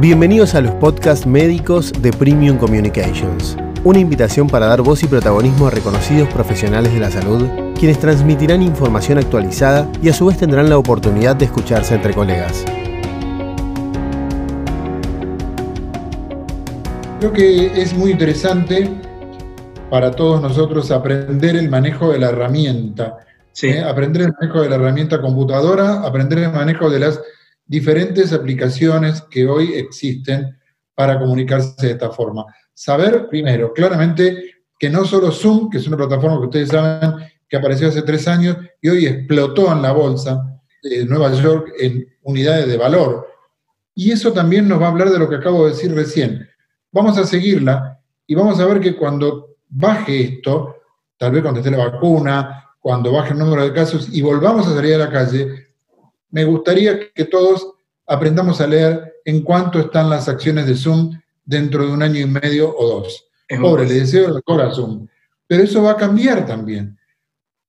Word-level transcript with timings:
Bienvenidos 0.00 0.54
a 0.54 0.62
los 0.62 0.72
podcasts 0.76 1.26
médicos 1.26 1.92
de 2.00 2.10
Premium 2.10 2.56
Communications. 2.56 3.54
Una 3.84 3.98
invitación 3.98 4.46
para 4.46 4.64
dar 4.64 4.80
voz 4.80 5.02
y 5.02 5.06
protagonismo 5.06 5.66
a 5.66 5.70
reconocidos 5.70 6.26
profesionales 6.32 6.94
de 6.94 7.00
la 7.00 7.10
salud, 7.10 7.46
quienes 7.78 7.98
transmitirán 7.98 8.62
información 8.62 9.18
actualizada 9.18 9.86
y 10.02 10.08
a 10.08 10.14
su 10.14 10.24
vez 10.24 10.38
tendrán 10.38 10.70
la 10.70 10.78
oportunidad 10.78 11.36
de 11.36 11.44
escucharse 11.44 11.96
entre 11.96 12.14
colegas. 12.14 12.64
Creo 17.18 17.32
que 17.34 17.82
es 17.82 17.92
muy 17.92 18.12
interesante 18.12 18.88
para 19.90 20.12
todos 20.12 20.40
nosotros 20.40 20.90
aprender 20.92 21.56
el 21.56 21.68
manejo 21.68 22.10
de 22.10 22.20
la 22.20 22.30
herramienta. 22.30 23.18
¿eh? 23.62 23.82
Aprender 23.82 24.22
el 24.22 24.32
manejo 24.40 24.62
de 24.62 24.70
la 24.70 24.76
herramienta 24.76 25.20
computadora, 25.20 26.00
aprender 26.06 26.38
el 26.38 26.52
manejo 26.52 26.88
de 26.88 27.00
las 27.00 27.20
diferentes 27.70 28.32
aplicaciones 28.32 29.22
que 29.30 29.46
hoy 29.46 29.74
existen 29.74 30.58
para 30.92 31.20
comunicarse 31.20 31.86
de 31.86 31.92
esta 31.92 32.10
forma. 32.10 32.44
Saber, 32.74 33.28
primero, 33.28 33.72
claramente 33.72 34.64
que 34.76 34.90
no 34.90 35.04
solo 35.04 35.30
Zoom, 35.30 35.70
que 35.70 35.78
es 35.78 35.86
una 35.86 35.96
plataforma 35.96 36.40
que 36.40 36.46
ustedes 36.46 36.70
saben 36.70 37.14
que 37.48 37.56
apareció 37.56 37.86
hace 37.86 38.02
tres 38.02 38.26
años 38.26 38.56
y 38.82 38.88
hoy 38.88 39.06
explotó 39.06 39.70
en 39.70 39.82
la 39.82 39.92
bolsa 39.92 40.60
de 40.82 41.04
Nueva 41.04 41.32
York 41.32 41.72
en 41.78 42.08
unidades 42.22 42.66
de 42.66 42.76
valor. 42.76 43.28
Y 43.94 44.10
eso 44.10 44.32
también 44.32 44.66
nos 44.66 44.82
va 44.82 44.86
a 44.86 44.90
hablar 44.90 45.10
de 45.10 45.20
lo 45.20 45.28
que 45.28 45.36
acabo 45.36 45.64
de 45.64 45.70
decir 45.70 45.94
recién. 45.94 46.48
Vamos 46.90 47.18
a 47.18 47.24
seguirla 47.24 48.00
y 48.26 48.34
vamos 48.34 48.58
a 48.58 48.66
ver 48.66 48.80
que 48.80 48.96
cuando 48.96 49.58
baje 49.68 50.22
esto, 50.22 50.74
tal 51.16 51.30
vez 51.30 51.42
cuando 51.42 51.60
esté 51.60 51.70
la 51.70 51.88
vacuna, 51.88 52.64
cuando 52.80 53.12
baje 53.12 53.32
el 53.32 53.38
número 53.38 53.62
de 53.62 53.72
casos 53.72 54.08
y 54.10 54.22
volvamos 54.22 54.66
a 54.66 54.74
salir 54.74 54.94
a 54.94 54.98
la 54.98 55.10
calle, 55.10 55.69
me 56.30 56.44
gustaría 56.44 57.12
que 57.12 57.24
todos 57.24 57.74
aprendamos 58.06 58.60
a 58.60 58.66
leer 58.66 59.14
en 59.24 59.42
cuánto 59.42 59.80
están 59.80 60.10
las 60.10 60.28
acciones 60.28 60.66
de 60.66 60.74
Zoom 60.74 61.18
dentro 61.44 61.86
de 61.86 61.92
un 61.92 62.02
año 62.02 62.20
y 62.20 62.26
medio 62.26 62.74
o 62.76 63.00
dos. 63.00 63.26
Pobre, 63.60 63.86
le 63.86 63.94
deseo 63.94 64.28
el 64.28 64.34
mejor 64.34 64.60
a 64.62 64.72
Zoom. 64.72 65.06
Pero 65.46 65.64
eso 65.64 65.82
va 65.82 65.92
a 65.92 65.96
cambiar 65.96 66.46
también. 66.46 66.96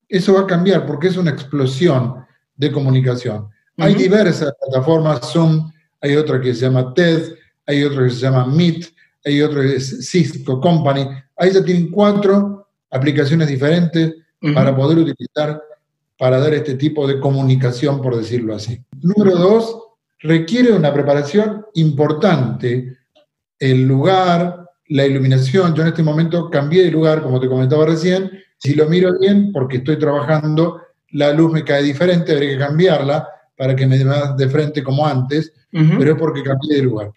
Eso 0.08 0.34
va 0.34 0.42
a 0.42 0.48
cambiar 0.48 0.86
porque 0.86 1.08
es 1.08 1.18
una 1.18 1.32
explosión 1.32 2.26
de 2.56 2.72
comunicación. 2.72 3.50
Hay 3.78 3.96
diversas 3.96 4.54
plataformas, 4.62 5.32
Zoom, 5.32 5.72
hay 6.02 6.16
otra 6.16 6.40
que 6.40 6.54
se 6.54 6.62
llama 6.62 6.94
TED, 6.94 7.34
hay 7.66 7.84
otra 7.84 8.04
que 8.04 8.12
se 8.12 8.20
llama 8.20 8.46
Meet, 8.46 8.94
hay 9.26 9.42
otra 9.42 9.62
que 9.62 9.76
es 9.78 10.10
Cisco 10.10 10.60
Company. 10.60 11.08
Ahí 11.38 11.52
ya 11.52 11.64
tienen 11.64 11.90
cuatro 11.90 12.68
aplicaciones 12.92 13.48
diferentes 13.48 14.14
para 14.54 14.76
poder 14.76 15.00
utilizar 15.00 15.62
para 16.22 16.38
dar 16.38 16.54
este 16.54 16.76
tipo 16.76 17.08
de 17.08 17.20
comunicación, 17.20 18.00
por 18.00 18.16
decirlo 18.16 18.54
así. 18.54 18.80
Número 19.02 19.36
dos, 19.38 19.76
requiere 20.20 20.72
una 20.72 20.94
preparación 20.94 21.66
importante, 21.74 22.96
el 23.58 23.88
lugar, 23.88 24.70
la 24.90 25.08
iluminación. 25.08 25.74
Yo 25.74 25.82
en 25.82 25.88
este 25.88 26.04
momento 26.04 26.48
cambié 26.52 26.84
de 26.84 26.92
lugar, 26.92 27.24
como 27.24 27.40
te 27.40 27.48
comentaba 27.48 27.88
recién. 27.88 28.30
Si 28.56 28.76
lo 28.76 28.88
miro 28.88 29.18
bien, 29.20 29.52
porque 29.52 29.78
estoy 29.78 29.98
trabajando, 29.98 30.80
la 31.10 31.34
luz 31.34 31.54
me 31.54 31.64
cae 31.64 31.82
diferente, 31.82 32.34
habría 32.34 32.52
que 32.52 32.60
cambiarla 32.60 33.28
para 33.58 33.76
que 33.76 33.88
me 33.88 33.98
dé 33.98 34.06
más 34.06 34.38
de 34.38 34.48
frente 34.48 34.84
como 34.84 35.08
antes, 35.08 35.52
pero 35.72 36.12
es 36.12 36.20
porque 36.20 36.44
cambié 36.44 36.76
de 36.76 36.84
lugar. 36.84 37.12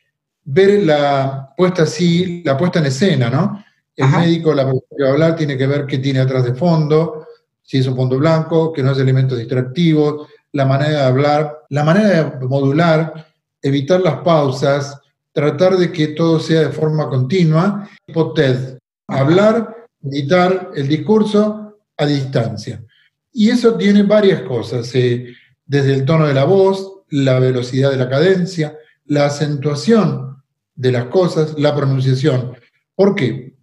Ver 0.44 0.82
la 0.82 1.52
puesta 1.54 1.82
así, 1.82 2.42
la 2.42 2.56
puesta 2.56 2.78
en 2.78 2.86
escena, 2.86 3.28
¿no? 3.28 3.62
El 3.94 4.08
médico, 4.08 4.54
la 4.54 4.64
persona 4.64 4.86
que 4.96 5.02
va 5.02 5.10
a 5.10 5.12
hablar, 5.12 5.36
tiene 5.36 5.58
que 5.58 5.66
ver 5.66 5.84
qué 5.84 5.98
tiene 5.98 6.20
atrás 6.20 6.46
de 6.46 6.54
fondo, 6.54 7.23
si 7.64 7.78
es 7.78 7.86
un 7.86 7.96
fondo 7.96 8.18
blanco, 8.18 8.72
que 8.72 8.82
no 8.82 8.92
es 8.92 8.98
elementos 8.98 9.38
distractivos, 9.38 10.28
la 10.52 10.66
manera 10.66 11.00
de 11.00 11.06
hablar, 11.06 11.64
la 11.70 11.82
manera 11.82 12.08
de 12.08 12.46
modular, 12.46 13.26
evitar 13.60 14.00
las 14.00 14.18
pausas, 14.18 15.00
tratar 15.32 15.76
de 15.76 15.90
que 15.90 16.08
todo 16.08 16.38
sea 16.38 16.60
de 16.60 16.68
forma 16.68 17.08
continua, 17.08 17.88
TED, 18.36 18.78
hablar, 19.08 19.88
editar 20.02 20.70
el 20.76 20.86
discurso 20.86 21.76
a 21.96 22.06
distancia. 22.06 22.84
Y 23.32 23.50
eso 23.50 23.76
tiene 23.76 24.04
varias 24.04 24.42
cosas, 24.42 24.94
eh, 24.94 25.26
desde 25.66 25.94
el 25.94 26.04
tono 26.04 26.26
de 26.28 26.34
la 26.34 26.44
voz, 26.44 27.00
la 27.08 27.40
velocidad 27.40 27.90
de 27.90 27.96
la 27.96 28.08
cadencia, 28.08 28.76
la 29.06 29.26
acentuación 29.26 30.42
de 30.74 30.92
las 30.92 31.06
cosas, 31.06 31.58
la 31.58 31.74
pronunciación. 31.74 32.56
¿Por 32.94 33.14
qué? 33.14 33.56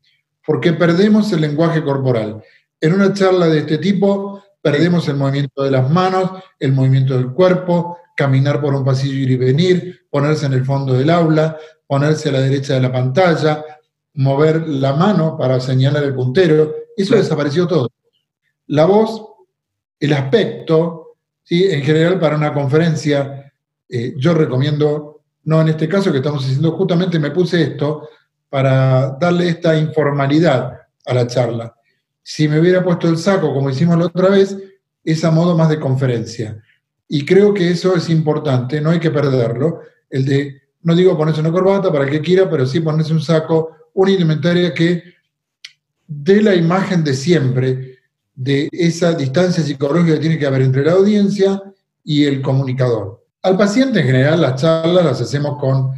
Porque 0.45 0.73
perdemos 0.73 1.31
el 1.31 1.41
lenguaje 1.41 1.83
corporal. 1.83 2.43
En 2.81 2.93
una 2.93 3.13
charla 3.13 3.45
de 3.45 3.59
este 3.59 3.77
tipo 3.77 4.43
perdemos 4.59 5.07
el 5.07 5.15
movimiento 5.15 5.61
de 5.61 5.69
las 5.69 5.87
manos, 5.89 6.31
el 6.59 6.73
movimiento 6.73 7.15
del 7.15 7.31
cuerpo, 7.31 7.99
caminar 8.17 8.59
por 8.59 8.73
un 8.73 8.83
pasillo 8.83 9.13
ir 9.13 9.31
y 9.31 9.37
venir, 9.37 10.07
ponerse 10.09 10.47
en 10.47 10.53
el 10.53 10.65
fondo 10.65 10.93
del 10.93 11.11
aula, 11.11 11.57
ponerse 11.85 12.29
a 12.29 12.31
la 12.31 12.41
derecha 12.41 12.73
de 12.73 12.81
la 12.81 12.91
pantalla, 12.91 13.63
mover 14.15 14.67
la 14.67 14.93
mano 14.93 15.37
para 15.37 15.59
señalar 15.59 16.03
el 16.03 16.15
puntero. 16.15 16.73
Eso 16.97 17.15
desapareció 17.15 17.67
todo. 17.67 17.89
La 18.67 18.85
voz, 18.85 19.27
el 19.99 20.13
aspecto, 20.13 21.17
¿sí? 21.43 21.65
en 21.65 21.83
general 21.83 22.19
para 22.19 22.35
una 22.35 22.51
conferencia, 22.51 23.53
eh, 23.87 24.15
yo 24.17 24.33
recomiendo, 24.33 25.21
no 25.43 25.61
en 25.61 25.69
este 25.69 25.87
caso 25.87 26.11
que 26.11 26.17
estamos 26.17 26.43
haciendo, 26.43 26.71
justamente 26.71 27.19
me 27.19 27.29
puse 27.29 27.61
esto 27.61 28.09
para 28.49 29.17
darle 29.19 29.49
esta 29.49 29.77
informalidad 29.77 30.79
a 31.05 31.13
la 31.13 31.27
charla 31.27 31.75
si 32.23 32.47
me 32.47 32.59
hubiera 32.59 32.83
puesto 32.83 33.07
el 33.07 33.17
saco 33.17 33.53
como 33.53 33.69
hicimos 33.69 33.97
la 33.97 34.05
otra 34.05 34.29
vez, 34.29 34.57
es 35.03 35.23
a 35.23 35.31
modo 35.31 35.57
más 35.57 35.69
de 35.69 35.79
conferencia. 35.79 36.61
Y 37.07 37.25
creo 37.25 37.53
que 37.53 37.69
eso 37.69 37.95
es 37.95 38.09
importante, 38.09 38.79
no 38.79 38.91
hay 38.91 38.99
que 38.99 39.11
perderlo. 39.11 39.81
El 40.09 40.25
de, 40.25 40.61
no 40.83 40.95
digo 40.95 41.17
ponerse 41.17 41.41
una 41.41 41.51
corbata 41.51 41.91
para 41.91 42.05
que 42.05 42.21
quiera, 42.21 42.49
pero 42.49 42.65
sí 42.65 42.79
ponerse 42.79 43.13
un 43.13 43.21
saco, 43.21 43.71
una 43.93 44.11
indumentaria 44.11 44.73
que 44.73 45.03
dé 46.07 46.41
la 46.41 46.55
imagen 46.55 47.03
de 47.03 47.13
siempre 47.13 47.99
de 48.33 48.69
esa 48.71 49.13
distancia 49.13 49.63
psicológica 49.63 50.13
que 50.13 50.19
tiene 50.19 50.37
que 50.37 50.45
haber 50.45 50.61
entre 50.61 50.85
la 50.85 50.93
audiencia 50.93 51.61
y 52.03 52.25
el 52.25 52.41
comunicador. 52.41 53.25
Al 53.43 53.57
paciente 53.57 53.99
en 53.99 54.05
general 54.05 54.41
las 54.41 54.61
charlas 54.61 55.05
las 55.05 55.21
hacemos 55.21 55.59
con 55.59 55.91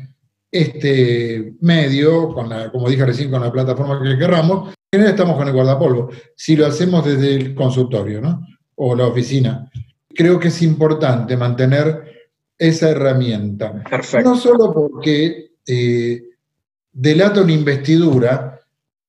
este 0.51 1.56
medio, 1.62 2.33
con 2.33 2.50
la, 2.50 2.72
como 2.72 2.89
dije 2.89 3.06
recién, 3.06 3.31
con 3.31 3.41
la 3.41 3.51
plataforma 3.51 4.01
que 4.01 4.17
querramos, 4.17 4.73
general 4.94 5.14
estamos 5.14 5.38
con 5.38 5.48
el 5.48 5.54
guardapolvo. 5.54 6.12
Si 6.36 6.56
lo 6.56 6.68
hacemos 6.68 7.04
desde 7.04 7.34
el 7.34 7.56
consultorio, 7.56 8.22
¿no? 8.22 8.46
O 8.76 8.96
la 8.96 9.08
oficina. 9.08 9.72
Creo 10.09 10.40
que 10.40 10.50
es 10.50 10.62
importante 10.62 11.36
mantener 11.36 12.28
esa 12.56 12.92
herramienta. 12.92 13.84
Perfecto. 13.90 14.30
No 14.30 14.38
solo 14.38 14.72
porque 14.72 15.54
eh, 15.66 16.22
delata 16.92 17.42
una 17.42 17.54
investidura, 17.54 18.59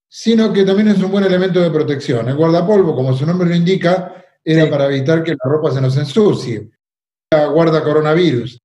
sino 0.09 0.53
que 0.55 0.65
también 0.65 0.89
es 0.89 1.03
un 1.03 1.11
buen 1.11 1.25
elemento 1.25 1.61
de 1.61 1.71
protección. 1.71 2.31
El 2.31 2.37
guardapolvo, 2.37 2.95
como 2.95 3.15
su 3.15 3.27
nombre 3.27 3.47
lo 3.47 3.55
indica, 3.55 4.25
era 4.43 4.71
para 4.71 4.87
evitar 4.87 5.23
que 5.23 5.33
la 5.33 5.51
ropa 5.51 5.71
se 5.71 5.83
nos 5.83 5.99
ensucie. 5.99 6.71
La 7.31 7.47
guarda 7.49 7.85
coronavirus, 7.85 8.59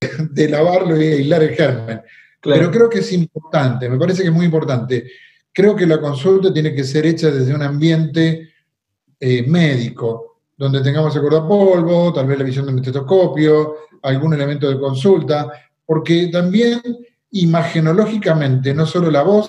de 0.30 0.48
lavarlo 0.48 0.98
y 1.00 1.06
aislar 1.06 1.42
el 1.42 1.54
germen. 1.54 2.00
Pero 2.40 2.70
creo 2.70 2.88
que 2.88 3.00
es 3.00 3.12
importante, 3.12 3.90
me 3.90 3.98
parece 3.98 4.22
que 4.22 4.28
es 4.28 4.34
muy 4.34 4.46
importante 4.46 5.04
creo 5.52 5.76
que 5.76 5.86
la 5.86 6.00
consulta 6.00 6.52
tiene 6.52 6.74
que 6.74 6.84
ser 6.84 7.06
hecha 7.06 7.30
desde 7.30 7.54
un 7.54 7.62
ambiente 7.62 8.50
eh, 9.20 9.42
médico, 9.46 10.40
donde 10.56 10.82
tengamos 10.82 11.14
el 11.16 11.22
polvo, 11.22 12.12
tal 12.12 12.26
vez 12.26 12.38
la 12.38 12.44
visión 12.44 12.66
de 12.66 12.72
un 12.72 12.78
estetoscopio, 12.78 13.76
algún 14.02 14.34
elemento 14.34 14.68
de 14.68 14.78
consulta, 14.78 15.50
porque 15.84 16.28
también 16.28 16.80
imagenológicamente, 17.30 18.74
no 18.74 18.86
solo 18.86 19.10
la 19.10 19.22
voz, 19.22 19.48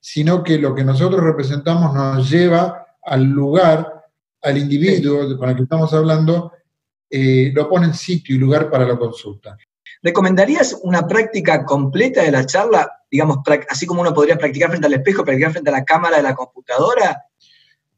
sino 0.00 0.42
que 0.42 0.58
lo 0.58 0.74
que 0.74 0.84
nosotros 0.84 1.22
representamos 1.22 1.94
nos 1.94 2.30
lleva 2.30 2.86
al 3.02 3.24
lugar, 3.24 4.04
al 4.42 4.58
individuo 4.58 5.36
con 5.38 5.48
el 5.48 5.56
que 5.56 5.62
estamos 5.62 5.92
hablando, 5.94 6.52
eh, 7.08 7.50
lo 7.54 7.68
pone 7.68 7.86
en 7.86 7.94
sitio 7.94 8.34
y 8.34 8.38
lugar 8.38 8.70
para 8.70 8.86
la 8.86 8.96
consulta. 8.96 9.56
¿Recomendarías 10.02 10.78
una 10.82 11.06
práctica 11.06 11.64
completa 11.64 12.22
de 12.22 12.30
la 12.30 12.44
charla, 12.44 13.03
digamos, 13.14 13.38
así 13.70 13.86
como 13.86 14.00
uno 14.00 14.12
podría 14.12 14.36
practicar 14.36 14.70
frente 14.70 14.88
al 14.88 14.94
espejo, 14.94 15.24
practicar 15.24 15.52
frente 15.52 15.70
a 15.70 15.74
la 15.74 15.84
cámara 15.84 16.16
de 16.16 16.24
la 16.24 16.34
computadora? 16.34 17.22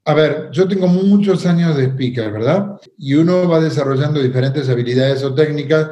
A 0.05 0.13
ver, 0.13 0.51
yo 0.53 0.69
tengo 0.69 0.89
muchos 0.89 1.47
años 1.47 1.75
de 1.75 1.85
speaker, 1.87 2.31
¿verdad? 2.31 2.79
Y 2.99 3.15
uno 3.15 3.49
va 3.49 3.59
desarrollando 3.59 4.21
diferentes 4.21 4.69
habilidades 4.69 5.25
o 5.25 5.35
técnicas, 5.35 5.89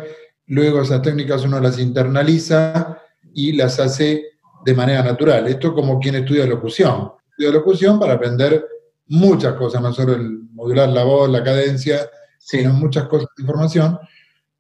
luego 0.49 0.82
esas 0.82 1.00
técnicas 1.00 1.43
uno 1.43 1.59
las 1.59 1.79
internaliza 1.79 2.99
y 3.32 3.53
las 3.53 3.81
hace 3.81 4.25
de 4.62 4.75
manera 4.75 5.03
natural. 5.03 5.47
Esto 5.47 5.73
como 5.73 5.99
quien 5.99 6.17
estudia 6.17 6.44
locución. 6.44 7.12
Estudia 7.31 7.50
locución 7.50 7.99
para 7.99 8.12
aprender 8.12 8.62
muchas 9.06 9.55
cosas, 9.55 9.81
no 9.81 9.91
solo 9.94 10.17
el 10.17 10.43
modular 10.53 10.91
la 10.91 11.05
voz, 11.05 11.31
la 11.31 11.43
cadencia, 11.43 12.11
sino 12.38 12.75
muchas 12.75 13.09
cosas 13.09 13.29
de 13.38 13.43
información. 13.43 13.99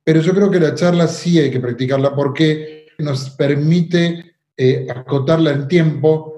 Pero 0.02 0.22
yo 0.22 0.32
creo 0.34 0.50
que 0.50 0.58
la 0.58 0.74
charla 0.74 1.06
sí 1.06 1.38
hay 1.38 1.50
que 1.50 1.60
practicarla 1.60 2.14
porque 2.14 2.86
nos 2.98 3.28
permite 3.28 4.33
eh, 4.56 4.86
acotarla 4.94 5.50
en 5.50 5.68
tiempo, 5.68 6.34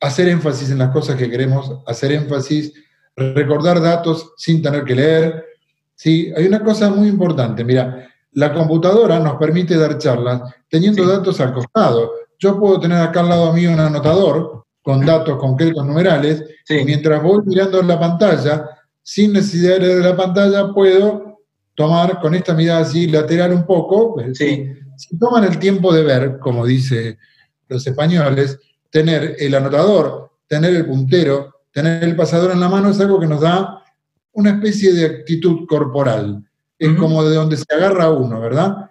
hacer 0.00 0.28
énfasis 0.28 0.70
en 0.70 0.78
las 0.78 0.90
cosas 0.90 1.16
que 1.16 1.30
queremos, 1.30 1.70
hacer 1.86 2.12
énfasis, 2.12 2.72
recordar 3.16 3.80
datos 3.80 4.32
sin 4.36 4.62
tener 4.62 4.84
que 4.84 4.94
leer. 4.94 5.44
¿sí? 5.94 6.32
Hay 6.36 6.46
una 6.46 6.62
cosa 6.62 6.90
muy 6.90 7.08
importante, 7.08 7.64
mira, 7.64 8.06
La 8.32 8.54
computadora 8.54 9.18
nos 9.18 9.34
permite 9.36 9.76
dar 9.76 9.98
charlas 9.98 10.42
teniendo 10.68 11.04
datos 11.04 11.40
al 11.40 11.52
costado. 11.52 12.12
Yo 12.38 12.58
puedo 12.58 12.78
tener 12.78 12.98
acá 12.98 13.20
al 13.20 13.28
lado 13.28 13.52
mío 13.52 13.72
un 13.72 13.80
anotador 13.80 14.64
con 14.82 15.04
datos 15.04 15.36
concretos 15.36 15.84
numerales, 15.84 16.42
y 16.68 16.84
mientras 16.84 17.22
voy 17.22 17.42
mirando 17.44 17.82
la 17.82 17.98
pantalla, 17.98 18.66
sin 19.02 19.32
necesidad 19.32 19.74
de 19.74 19.80
leer 19.80 20.04
la 20.04 20.16
pantalla, 20.16 20.72
puedo 20.72 21.40
tomar 21.74 22.20
con 22.20 22.34
esta 22.34 22.54
mirada 22.54 22.80
así 22.80 23.06
lateral 23.06 23.52
un 23.52 23.66
poco. 23.66 24.16
Si 24.32 24.66
toman 25.18 25.44
el 25.44 25.58
tiempo 25.58 25.92
de 25.92 26.02
ver, 26.02 26.38
como 26.38 26.64
dice 26.64 27.18
los 27.70 27.86
españoles, 27.86 28.58
tener 28.90 29.36
el 29.38 29.54
anotador, 29.54 30.32
tener 30.46 30.74
el 30.74 30.86
puntero, 30.86 31.54
tener 31.72 32.02
el 32.04 32.16
pasador 32.16 32.50
en 32.50 32.60
la 32.60 32.68
mano 32.68 32.90
es 32.90 33.00
algo 33.00 33.20
que 33.20 33.26
nos 33.26 33.40
da 33.40 33.82
una 34.32 34.50
especie 34.50 34.92
de 34.92 35.06
actitud 35.06 35.66
corporal. 35.66 36.44
Es 36.78 36.96
como 36.96 37.22
de 37.24 37.36
donde 37.36 37.58
se 37.58 37.74
agarra 37.74 38.10
uno, 38.10 38.40
¿verdad? 38.40 38.90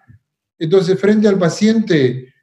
Entonces, 0.60 1.00
frente 1.00 1.28
al 1.28 1.40
paciente, 1.40 2.34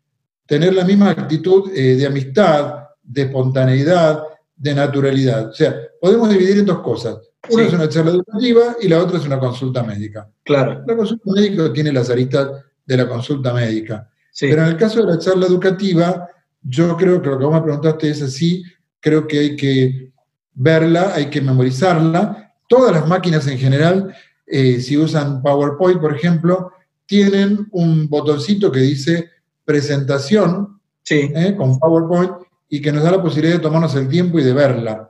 tener 0.45 0.75
la 0.75 0.85
misma 0.85 1.11
actitud 1.11 1.71
eh, 1.73 1.95
de 1.95 2.07
amistad, 2.07 2.87
de 3.03 3.23
espontaneidad, 3.23 4.25
de 4.57 4.75
naturalidad. 4.75 5.51
O 5.51 5.55
sea, 5.55 5.77
podemos 6.01 6.31
dividir 6.31 6.59
en 6.59 6.67
dos 6.67 6.81
cosas. 6.81 7.19
Una 7.49 7.63
es 7.63 7.73
una 7.73 7.89
charla 7.89 8.11
educativa 8.11 8.77
y 8.81 8.89
la 8.89 8.99
otra 8.99 9.19
es 9.19 9.25
una 9.25 9.39
consulta 9.39 9.85
médica. 9.85 10.29
Claro. 10.43 10.83
La 10.85 10.97
consulta 10.97 11.31
médica 11.33 11.73
tiene 11.73 11.93
las 11.93 12.11
aristas 12.11 12.65
de 12.85 12.97
la 12.97 13.09
consulta 13.09 13.53
médica. 13.53 14.11
Pero 14.41 14.63
en 14.63 14.69
el 14.69 14.77
caso 14.77 15.01
de 15.01 15.13
la 15.13 15.19
charla 15.19 15.47
educativa, 15.47 16.29
yo 16.63 16.97
creo 16.97 17.23
que 17.23 17.31
lo 17.31 17.39
que 17.39 17.45
vos 17.45 17.55
me 17.55 17.63
preguntaste 17.63 18.11
es 18.11 18.23
así, 18.23 18.63
creo 19.01 19.27
que 19.27 19.39
hay 19.39 19.57
que 19.57 20.13
verla, 20.53 21.13
hay 21.15 21.31
que 21.31 21.41
memorizarla. 21.41 22.55
Todas 22.69 22.93
las 22.93 23.07
máquinas 23.07 23.47
en 23.47 23.59
general, 23.59 24.15
eh, 24.47 24.81
si 24.81 24.97
usan 24.97 25.43
PowerPoint, 25.43 26.01
por 26.01 26.15
ejemplo, 26.15 26.73
tienen 27.07 27.69
un 27.71 28.09
botoncito 28.09 28.71
que 28.71 28.81
dice 28.81 29.31
presentación 29.65 30.81
eh, 31.09 31.55
con 31.57 31.79
PowerPoint 31.79 32.33
y 32.69 32.81
que 32.81 32.93
nos 32.93 33.05
da 33.05 33.13
la 33.13 33.23
posibilidad 33.23 33.57
de 33.57 33.63
tomarnos 33.63 33.95
el 33.95 34.09
tiempo 34.09 34.39
y 34.39 34.43
de 34.43 34.53
verla. 34.53 35.09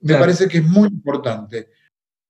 Me 0.00 0.14
parece 0.14 0.48
que 0.48 0.58
es 0.58 0.64
muy 0.64 0.88
importante. 0.88 1.68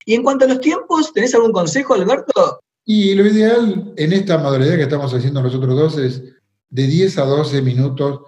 Y 0.04 0.14
en 0.14 0.22
cuanto 0.22 0.44
a 0.44 0.48
los 0.48 0.60
tiempos, 0.60 1.12
¿tenés 1.12 1.34
algún 1.34 1.52
consejo, 1.52 1.94
Alberto? 1.94 2.60
Y 2.84 3.14
lo 3.14 3.26
ideal 3.26 3.92
en 3.96 4.12
esta 4.12 4.38
modalidad 4.38 4.76
que 4.76 4.82
estamos 4.82 5.12
haciendo 5.14 5.42
nosotros 5.42 5.76
dos 5.76 5.98
es 5.98 6.22
de 6.68 6.86
10 6.86 7.18
a 7.18 7.24
12 7.24 7.62
minutos, 7.62 8.20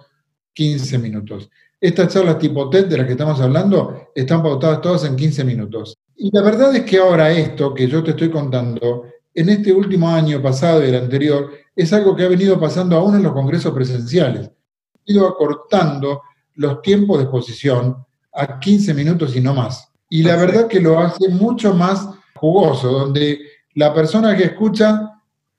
15 0.53 0.97
minutos. 0.99 1.49
Estas 1.81 2.13
charlas 2.13 2.39
tipo 2.39 2.69
TED 2.69 2.85
de 2.85 2.97
las 2.97 3.05
que 3.05 3.13
estamos 3.13 3.39
hablando 3.41 4.09
están 4.15 4.41
pautadas 4.41 4.81
todas 4.81 5.03
en 5.03 5.15
15 5.15 5.43
minutos. 5.43 5.97
Y 6.15 6.31
la 6.31 6.41
verdad 6.41 6.73
es 6.75 6.83
que 6.83 6.97
ahora 6.97 7.31
esto 7.31 7.73
que 7.73 7.87
yo 7.87 8.01
te 8.03 8.11
estoy 8.11 8.29
contando, 8.29 9.05
en 9.33 9.49
este 9.49 9.73
último 9.73 10.09
año 10.09 10.41
pasado 10.41 10.83
y 10.83 10.89
el 10.89 10.95
anterior, 10.95 11.51
es 11.75 11.91
algo 11.91 12.15
que 12.15 12.23
ha 12.23 12.29
venido 12.29 12.57
pasando 12.57 12.95
aún 12.95 13.15
en 13.15 13.23
los 13.23 13.33
congresos 13.33 13.73
presenciales. 13.73 14.47
Ha 14.47 15.11
ido 15.11 15.27
acortando 15.27 16.21
los 16.53 16.81
tiempos 16.81 17.17
de 17.17 17.23
exposición 17.23 17.97
a 18.33 18.59
15 18.59 18.93
minutos 18.93 19.35
y 19.35 19.41
no 19.41 19.53
más. 19.53 19.89
Y 20.09 20.23
la 20.23 20.37
verdad 20.37 20.67
que 20.67 20.79
lo 20.79 20.99
hace 20.99 21.27
mucho 21.27 21.73
más 21.73 22.07
jugoso, 22.35 22.91
donde 22.91 23.39
la 23.75 23.93
persona 23.93 24.35
que 24.35 24.45
escucha 24.45 25.11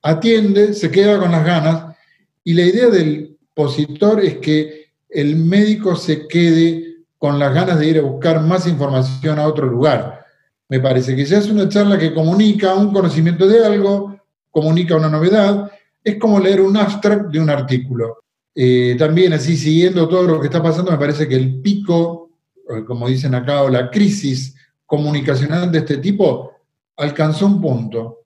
atiende, 0.03 0.75
se 0.75 0.91
queda 0.91 1.19
con 1.19 1.31
las 1.31 1.45
ganas, 1.45 1.97
y 2.43 2.55
la 2.55 2.63
idea 2.63 2.89
del 2.89 3.37
positor 3.55 4.21
es 4.21 4.39
que 4.39 4.87
el 5.09 5.37
médico 5.37 5.97
se 5.97 6.27
quede 6.27 6.97
con 7.19 7.39
las 7.39 7.55
ganas 7.55 7.79
de 7.79 7.89
ir 7.89 7.99
a 7.99 8.03
buscar 8.03 8.41
más 8.43 8.67
información 8.67 9.39
a 9.39 9.47
otro 9.47 9.67
lugar. 9.67 10.25
Me 10.69 10.81
parece 10.81 11.15
que 11.15 11.25
ya 11.25 11.39
es 11.39 11.49
una 11.49 11.69
charla 11.69 11.99
que 11.99 12.13
comunica 12.13 12.75
un 12.75 12.93
conocimiento 12.93 13.47
de 13.47 13.65
algo, 13.65 14.21
comunica 14.51 14.97
una 14.97 15.09
novedad, 15.09 15.71
es 16.03 16.17
como 16.17 16.39
leer 16.39 16.61
un 16.61 16.77
abstract 16.77 17.31
de 17.31 17.41
un 17.41 17.51
artículo. 17.51 18.23
Eh, 18.55 18.97
también 18.99 19.33
así, 19.33 19.57
siguiendo 19.57 20.09
todo 20.09 20.23
lo 20.23 20.41
que 20.41 20.47
está 20.47 20.63
pasando, 20.63 20.91
me 20.91 20.99
parece 20.99 21.29
que 21.29 21.35
el 21.35 21.61
pico, 21.61 22.31
eh, 22.71 22.85
como 22.87 23.09
dicen 23.09 23.35
acá, 23.35 23.63
o 23.63 23.69
la 23.69 23.91
crisis 23.91 24.55
comunicacional 24.87 25.71
de 25.71 25.79
este 25.79 25.99
tipo, 25.99 26.56
alcanzó 26.97 27.47
un 27.47 27.61
punto 27.61 28.25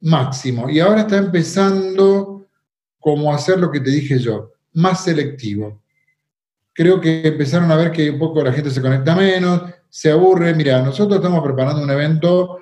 máximo. 0.00 0.68
Y 0.70 0.80
ahora 0.80 1.02
está 1.02 1.16
empezando 1.16 2.46
como 2.98 3.32
a 3.32 3.36
hacer 3.36 3.58
lo 3.58 3.70
que 3.70 3.80
te 3.80 3.90
dije 3.90 4.18
yo, 4.18 4.52
más 4.74 5.04
selectivo. 5.04 5.82
Creo 6.72 7.00
que 7.00 7.26
empezaron 7.26 7.70
a 7.70 7.76
ver 7.76 7.90
que 7.90 8.10
un 8.10 8.18
poco 8.18 8.42
la 8.42 8.52
gente 8.52 8.70
se 8.70 8.80
conecta 8.80 9.14
menos, 9.14 9.62
se 9.88 10.10
aburre. 10.10 10.54
Mira, 10.54 10.82
nosotros 10.82 11.16
estamos 11.16 11.42
preparando 11.42 11.82
un 11.82 11.90
evento 11.90 12.58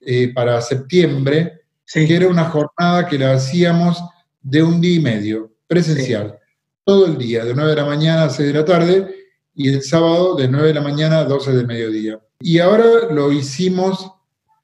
eh, 0.00 0.32
para 0.34 0.60
septiembre, 0.60 1.62
que 1.92 2.14
era 2.14 2.28
una 2.28 2.44
jornada 2.46 3.06
que 3.06 3.18
la 3.18 3.32
hacíamos 3.32 4.02
de 4.42 4.62
un 4.62 4.80
día 4.80 4.96
y 4.96 5.00
medio 5.00 5.52
presencial, 5.66 6.38
todo 6.84 7.06
el 7.06 7.16
día, 7.18 7.44
de 7.44 7.54
9 7.54 7.70
de 7.70 7.76
la 7.76 7.84
mañana 7.84 8.24
a 8.24 8.30
6 8.30 8.52
de 8.52 8.58
la 8.58 8.64
tarde, 8.64 9.14
y 9.54 9.70
el 9.70 9.82
sábado 9.82 10.36
de 10.36 10.48
9 10.48 10.68
de 10.68 10.74
la 10.74 10.82
mañana 10.82 11.20
a 11.20 11.24
12 11.24 11.52
del 11.52 11.66
mediodía. 11.66 12.20
Y 12.40 12.58
ahora 12.58 13.10
lo 13.10 13.32
hicimos 13.32 14.12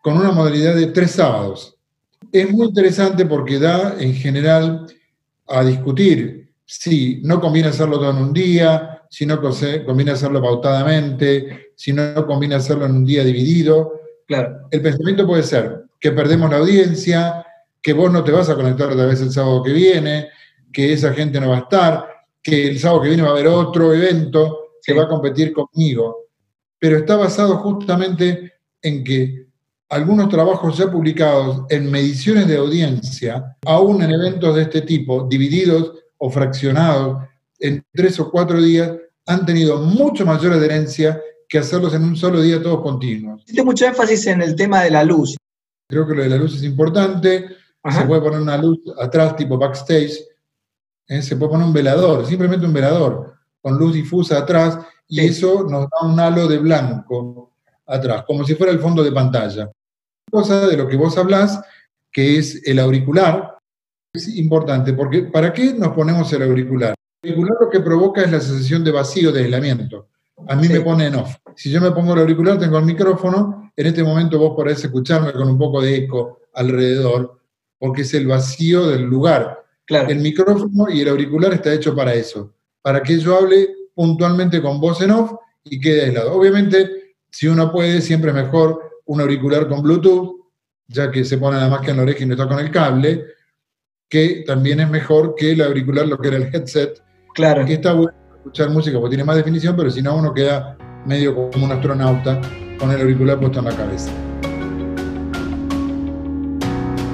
con 0.03 0.19
una 0.19 0.33
modalidad 0.33 0.75
de 0.75 0.89
tres 0.89 1.13
sábados. 1.13 1.79
Es 2.31 2.51
muy 2.51 2.67
interesante 2.67 3.25
porque 3.25 3.59
da 3.59 3.97
en 3.99 4.15
general 4.15 4.87
a 5.47 5.65
discutir 5.65 6.53
si 6.67 7.21
no 7.23 7.41
conviene 7.41 7.69
hacerlo 7.69 7.99
todo 7.99 8.11
en 8.11 8.17
un 8.17 8.33
día, 8.33 9.05
si 9.09 9.27
no 9.27 9.41
conviene 9.41 10.11
hacerlo 10.11 10.43
pautadamente, 10.43 11.71
si 11.77 11.93
no 11.93 12.27
conviene 12.27 12.57
hacerlo 12.57 12.87
en 12.87 12.93
un 12.93 13.05
día 13.05 13.25
dividido. 13.25 13.93
Claro. 14.27 14.69
El 14.71 14.83
pensamiento 14.83 15.27
puede 15.27 15.43
ser 15.45 15.85
que 16.01 16.13
perdemos 16.13 16.51
la 16.51 16.59
audiencia, 16.59 17.47
que 17.81 17.93
vos 17.93 18.11
no 18.11 18.25
te 18.25 18.33
vas 18.33 18.49
a 18.49 18.57
conectar 18.57 18.91
otra 18.91 19.07
vez 19.07 19.21
el 19.21 19.31
sábado 19.31 19.63
que 19.63 19.73
viene, 19.73 20.29
que 20.73 20.93
esa 20.93 21.13
gente 21.13 21.41
no 21.41 21.51
va 21.51 21.57
a 21.57 21.61
estar, 21.61 22.09
que 22.43 22.69
el 22.69 22.79
sábado 22.79 23.03
que 23.03 23.09
viene 23.09 23.23
va 23.23 23.29
a 23.29 23.33
haber 23.33 23.47
otro 23.47 23.95
evento 23.95 24.79
que 24.83 24.95
va 24.95 25.05
a 25.05 25.09
competir 25.09 25.53
conmigo. 25.53 26.29
Pero 26.79 26.97
está 26.97 27.17
basado 27.17 27.59
justamente 27.59 28.55
en 28.81 29.05
que 29.05 29.42
algunos 29.93 30.31
trabajos 30.31 30.79
ya 30.79 30.91
publicados 30.91 31.67
en 31.69 31.91
mediciones 31.91 32.49
de 32.49 32.57
audiencia, 32.57 33.59
aún 33.67 34.03
en 34.03 34.11
eventos 34.11 34.57
de 34.57 34.63
este 34.63 34.81
tipo, 34.81 35.27
divididos 35.29 35.93
o 36.17 36.31
fraccionados 36.31 37.23
en 37.59 37.85
tres 37.93 38.19
o 38.19 38.31
cuatro 38.31 38.61
días, 38.61 38.91
han 39.27 39.45
tenido 39.45 39.83
mucho 39.83 40.25
mayor 40.25 40.55
adherencia 40.55 41.21
que 41.47 41.59
hacerlos 41.59 41.93
en 41.93 42.05
un 42.05 42.17
solo 42.17 42.41
día 42.41 42.63
todos 42.63 42.81
continuos. 42.81 43.43
Hiciste 43.43 43.63
mucho 43.63 43.85
énfasis 43.85 44.27
en 44.29 44.41
el 44.41 44.57
tema 44.57 44.83
de 44.83 44.93
la 44.93 45.05
luz. 45.05 45.37
Creo 45.87 46.07
que 46.07 46.15
lo 46.15 46.23
de 46.23 46.31
la 46.31 46.37
luz 46.37 46.57
es 46.57 46.63
importante. 46.63 47.49
Se 47.91 48.07
puede 48.07 48.23
poner 48.23 48.41
una 48.41 48.57
luz 48.57 48.79
atrás, 48.99 49.37
tipo 49.37 49.59
backstage, 49.59 50.25
¿eh? 51.07 51.21
se 51.21 51.37
puede 51.37 51.51
poner 51.51 51.67
un 51.67 51.73
velador, 51.75 52.25
simplemente 52.25 52.65
un 52.65 52.73
velador, 52.73 53.35
con 53.61 53.77
luz 53.77 53.93
difusa 53.93 54.39
atrás, 54.39 54.79
y 55.07 55.21
eso 55.21 55.65
nos 55.69 55.83
da 55.83 56.09
un 56.09 56.19
halo 56.19 56.49
de 56.49 56.57
blanco 56.57 57.53
atrás, 57.87 58.25
como 58.27 58.43
si 58.45 58.55
fuera 58.55 58.73
el 58.73 58.81
fondo 58.81 59.03
de 59.03 59.13
pantalla. 59.13 59.71
Cosa 60.31 60.67
de 60.67 60.77
lo 60.77 60.89
que 60.89 60.97
vos 60.97 61.19
hablás, 61.19 61.61
que 62.11 62.39
es 62.39 62.67
el 62.67 62.79
auricular, 62.79 63.59
es 64.13 64.29
importante, 64.37 64.93
porque 64.93 65.23
¿para 65.23 65.53
qué 65.53 65.75
nos 65.75 65.95
ponemos 65.95 66.33
el 66.33 66.43
auricular? 66.43 66.95
El 67.23 67.31
auricular 67.31 67.57
lo 67.61 67.71
que 67.71 67.81
provoca 67.81 68.23
es 68.23 68.31
la 68.31 68.41
sensación 68.41 68.85
de 68.85 68.93
vacío, 68.93 69.33
de 69.33 69.45
aislamiento. 69.45 70.09
A 70.49 70.57
mí 70.57 70.69
me 70.69 70.81
pone 70.81 71.07
en 71.07 71.15
off. 71.17 71.37
Si 71.55 71.71
yo 71.71 71.81
me 71.81 71.93
pongo 71.93 72.15
el 72.15 72.21
auricular, 72.21 72.59
tengo 72.59 72.79
el 72.79 72.85
micrófono, 72.85 73.73
en 73.77 73.87
este 73.87 74.03
momento 74.03 74.39
vos 74.39 74.55
podés 74.57 74.85
escucharme 74.85 75.33
con 75.33 75.49
un 75.49 75.59
poco 75.59 75.81
de 75.81 75.97
eco 75.97 76.41
alrededor, 76.55 77.39
porque 77.79 78.03
es 78.03 78.13
el 78.15 78.27
vacío 78.27 78.89
del 78.89 79.03
lugar. 79.03 79.65
El 79.87 80.21
micrófono 80.21 80.91
y 80.91 81.01
el 81.01 81.09
auricular 81.09 81.53
está 81.53 81.73
hecho 81.73 81.95
para 81.95 82.15
eso, 82.15 82.55
para 82.81 83.03
que 83.03 83.19
yo 83.19 83.37
hable 83.37 83.69
puntualmente 83.95 84.63
con 84.63 84.81
voz 84.81 85.01
en 85.03 85.11
off 85.11 85.33
y 85.65 85.79
quede 85.81 86.07
aislado. 86.07 86.33
Obviamente, 86.33 87.15
si 87.31 87.49
uno 87.49 87.71
puede, 87.71 88.01
siempre 88.01 88.31
es 88.31 88.37
mejor 88.37 88.92
un 89.07 89.21
auricular 89.21 89.69
con 89.69 89.83
Bluetooth, 89.83 90.41
ya 90.89 91.11
que 91.11 91.25
se 91.25 91.39
pone 91.39 91.57
nada 91.57 91.69
más 91.69 91.81
que 91.81 91.91
en 91.91 91.97
la 91.97 92.03
oreja 92.03 92.23
y 92.23 92.27
no 92.27 92.35
está 92.35 92.49
con 92.49 92.59
el 92.59 92.71
cable, 92.71 93.25
que 94.09 94.45
también 94.47 94.81
es 94.81 94.91
mejor 94.91 95.35
que 95.37 95.53
el 95.53 95.63
auricular, 95.63 96.07
lo 96.07 96.19
que 96.19 96.29
era 96.29 96.37
el 96.37 96.55
headset. 96.55 97.03
Claro. 97.35 97.65
Que 97.65 97.75
está 97.75 97.95
bueno 97.95 98.15
escuchar 98.37 98.71
música 98.71 98.99
porque 98.99 99.17
tiene 99.17 99.25
más 99.25 99.37
definición, 99.37 99.77
pero 99.77 99.91
si 99.91 100.03
no, 100.03 100.17
uno 100.17 100.35
queda 100.35 100.77
medio 101.07 101.35
como 101.35 101.65
un 101.65 101.73
astronauta 101.73 102.41
con 102.79 102.91
el 102.91 103.01
auricular 103.01 103.39
puesto 103.39 103.61
en 103.61 103.65
la 103.65 103.77
cabeza. 103.77 104.11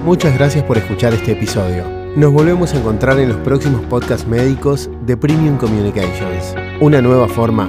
Muchas 0.04 0.34
gracias 0.34 0.64
por 0.64 0.78
escuchar 0.78 1.12
este 1.12 1.32
episodio. 1.32 1.84
Nos 2.16 2.32
volvemos 2.32 2.72
a 2.72 2.78
encontrar 2.78 3.18
en 3.18 3.28
los 3.28 3.36
próximos 3.38 3.84
podcasts 3.86 4.26
médicos 4.26 4.90
de 5.04 5.16
Premium 5.16 5.58
Communications, 5.58 6.54
una 6.80 7.02
nueva 7.02 7.28
forma 7.28 7.68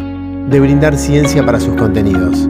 de 0.49 0.59
brindar 0.59 0.97
ciencia 0.97 1.45
para 1.45 1.59
sus 1.59 1.75
contenidos. 1.75 2.47